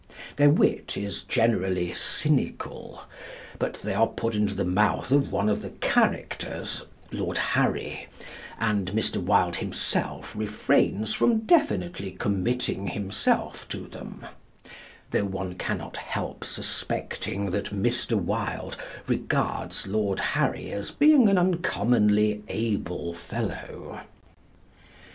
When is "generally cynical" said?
1.21-3.03